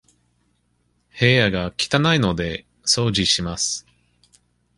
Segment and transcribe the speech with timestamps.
[1.19, 3.85] 部屋が汚いので、掃除します。